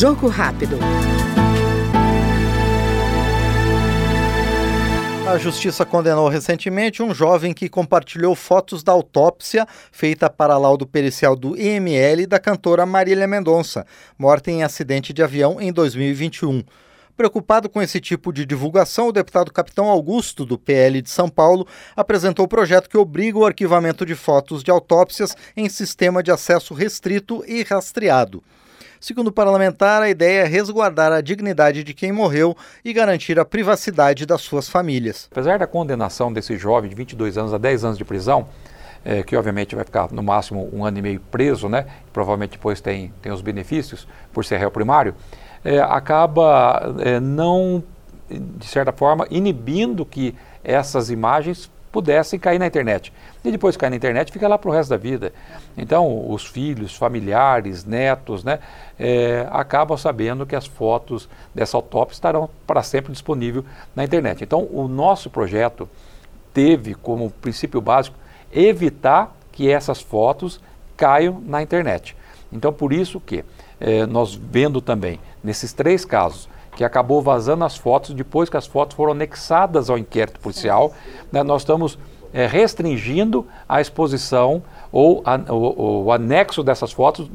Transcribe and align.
Jogo 0.00 0.28
rápido. 0.28 0.78
A 5.28 5.36
justiça 5.36 5.84
condenou 5.84 6.26
recentemente 6.26 7.02
um 7.02 7.12
jovem 7.12 7.52
que 7.52 7.68
compartilhou 7.68 8.34
fotos 8.34 8.82
da 8.82 8.92
autópsia 8.92 9.66
feita 9.92 10.30
para 10.30 10.56
laudo 10.56 10.86
pericial 10.86 11.36
do 11.36 11.54
IML 11.54 12.26
da 12.26 12.38
cantora 12.38 12.86
Marília 12.86 13.26
Mendonça, 13.26 13.84
morta 14.18 14.50
em 14.50 14.62
acidente 14.62 15.12
de 15.12 15.22
avião 15.22 15.60
em 15.60 15.70
2021. 15.70 16.64
Preocupado 17.14 17.68
com 17.68 17.82
esse 17.82 18.00
tipo 18.00 18.32
de 18.32 18.46
divulgação, 18.46 19.08
o 19.08 19.12
deputado 19.12 19.52
Capitão 19.52 19.90
Augusto, 19.90 20.46
do 20.46 20.58
PL 20.58 21.02
de 21.02 21.10
São 21.10 21.28
Paulo, 21.28 21.66
apresentou 21.94 22.46
o 22.46 22.48
projeto 22.48 22.88
que 22.88 22.96
obriga 22.96 23.36
o 23.36 23.44
arquivamento 23.44 24.06
de 24.06 24.14
fotos 24.14 24.62
de 24.62 24.70
autópsias 24.70 25.36
em 25.54 25.68
sistema 25.68 26.22
de 26.22 26.30
acesso 26.30 26.72
restrito 26.72 27.44
e 27.46 27.62
rastreado. 27.62 28.42
Segundo 29.00 29.28
o 29.28 29.32
parlamentar, 29.32 30.02
a 30.02 30.10
ideia 30.10 30.42
é 30.42 30.46
resguardar 30.46 31.10
a 31.10 31.20
dignidade 31.20 31.82
de 31.82 31.94
quem 31.94 32.12
morreu 32.12 32.56
e 32.84 32.92
garantir 32.92 33.40
a 33.40 33.44
privacidade 33.44 34.26
das 34.26 34.42
suas 34.42 34.68
famílias. 34.68 35.26
Apesar 35.32 35.58
da 35.58 35.66
condenação 35.66 36.32
desse 36.32 36.56
jovem 36.56 36.90
de 36.90 36.94
22 36.94 37.38
anos 37.38 37.54
a 37.54 37.58
10 37.58 37.84
anos 37.84 37.98
de 37.98 38.04
prisão, 38.04 38.48
é, 39.02 39.22
que 39.22 39.34
obviamente 39.34 39.74
vai 39.74 39.84
ficar 39.84 40.12
no 40.12 40.22
máximo 40.22 40.68
um 40.72 40.84
ano 40.84 40.98
e 40.98 41.02
meio 41.02 41.20
preso, 41.30 41.68
né? 41.68 41.86
Provavelmente 42.12 42.52
depois 42.52 42.82
tem, 42.82 43.12
tem 43.22 43.32
os 43.32 43.40
benefícios 43.40 44.06
por 44.32 44.44
ser 44.44 44.58
réu 44.58 44.70
primário 44.70 45.14
é, 45.64 45.78
acaba 45.80 46.94
é, 47.00 47.20
não, 47.20 47.82
de 48.28 48.66
certa 48.66 48.92
forma, 48.92 49.26
inibindo 49.30 50.04
que 50.04 50.34
essas 50.64 51.10
imagens 51.10 51.70
pudessem 51.90 52.38
cair 52.38 52.58
na 52.58 52.66
internet. 52.66 53.12
E 53.44 53.50
depois 53.50 53.76
que 53.76 53.80
cai 53.80 53.90
na 53.90 53.96
internet, 53.96 54.32
fica 54.32 54.46
lá 54.46 54.56
para 54.56 54.70
o 54.70 54.72
resto 54.72 54.90
da 54.90 54.96
vida. 54.96 55.32
Então, 55.76 56.30
os 56.30 56.46
filhos, 56.46 56.94
familiares, 56.94 57.84
netos, 57.84 58.44
né, 58.44 58.60
é, 58.98 59.46
acabam 59.50 59.96
sabendo 59.96 60.46
que 60.46 60.54
as 60.54 60.66
fotos 60.66 61.28
dessa 61.54 61.76
autópsia 61.76 62.14
estarão 62.14 62.48
para 62.66 62.82
sempre 62.82 63.12
disponíveis 63.12 63.64
na 63.94 64.04
internet. 64.04 64.44
Então, 64.44 64.68
o 64.70 64.86
nosso 64.86 65.30
projeto 65.30 65.88
teve 66.54 66.94
como 66.94 67.30
princípio 67.30 67.80
básico 67.80 68.16
evitar 68.52 69.34
que 69.52 69.70
essas 69.70 70.00
fotos 70.00 70.60
caiam 70.96 71.40
na 71.46 71.62
internet. 71.62 72.16
Então, 72.52 72.72
por 72.72 72.92
isso 72.92 73.20
que 73.20 73.44
é, 73.80 74.06
nós 74.06 74.34
vendo 74.34 74.80
também 74.80 75.18
nesses 75.42 75.72
três 75.72 76.04
casos 76.04 76.48
que 76.80 76.84
acabou 76.84 77.20
vazando 77.20 77.62
as 77.62 77.76
fotos 77.76 78.14
depois 78.14 78.48
que 78.48 78.56
as 78.56 78.66
fotos 78.66 78.96
foram 78.96 79.12
anexadas 79.12 79.90
ao 79.90 79.98
inquérito 79.98 80.40
policial, 80.40 80.94
né, 81.30 81.42
nós 81.42 81.60
estamos 81.60 81.98
é, 82.32 82.46
restringindo 82.46 83.46
a 83.68 83.82
exposição 83.82 84.62
ou 84.90 85.22
a, 85.26 85.36
o, 85.52 86.04
o 86.06 86.10
anexo 86.10 86.62
dessas 86.62 86.90
fotos 86.90 87.30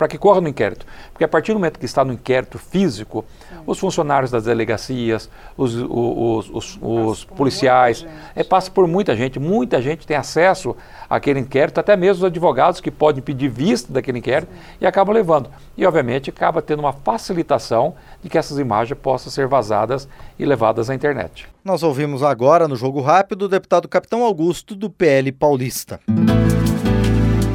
para 0.00 0.08
que 0.08 0.16
corra 0.16 0.40
no 0.40 0.48
inquérito. 0.48 0.86
Porque 1.12 1.24
a 1.24 1.28
partir 1.28 1.52
do 1.52 1.58
momento 1.58 1.78
que 1.78 1.84
está 1.84 2.02
no 2.02 2.14
inquérito 2.14 2.58
físico, 2.58 3.22
os 3.66 3.78
funcionários 3.78 4.30
das 4.30 4.44
delegacias, 4.44 5.28
os, 5.58 5.74
os, 5.74 6.48
os, 6.48 6.78
os 6.80 7.24
policiais, 7.24 8.06
é, 8.34 8.42
passa 8.42 8.70
por 8.70 8.88
muita 8.88 9.14
gente, 9.14 9.38
muita 9.38 9.82
gente 9.82 10.06
tem 10.06 10.16
acesso 10.16 10.74
àquele 11.08 11.40
inquérito, 11.40 11.78
até 11.80 11.98
mesmo 11.98 12.24
os 12.24 12.24
advogados 12.24 12.80
que 12.80 12.90
podem 12.90 13.22
pedir 13.22 13.50
vista 13.50 13.92
daquele 13.92 14.20
inquérito 14.20 14.50
e 14.80 14.86
acabam 14.86 15.14
levando. 15.14 15.50
E, 15.76 15.84
obviamente, 15.84 16.30
acaba 16.30 16.62
tendo 16.62 16.80
uma 16.80 16.94
facilitação 16.94 17.94
de 18.22 18.30
que 18.30 18.38
essas 18.38 18.58
imagens 18.58 18.98
possam 18.98 19.30
ser 19.30 19.46
vazadas 19.48 20.08
e 20.38 20.46
levadas 20.46 20.88
à 20.88 20.94
internet. 20.94 21.46
Nós 21.62 21.82
ouvimos 21.82 22.22
agora, 22.22 22.66
no 22.66 22.74
Jogo 22.74 23.02
Rápido, 23.02 23.42
o 23.42 23.48
deputado 23.48 23.86
Capitão 23.86 24.24
Augusto, 24.24 24.74
do 24.74 24.88
PL 24.88 25.30
Paulista. 25.30 26.00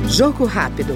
Jogo 0.08 0.46
Rápido. 0.46 0.96